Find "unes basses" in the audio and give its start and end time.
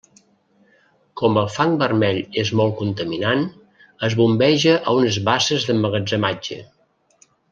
5.01-5.69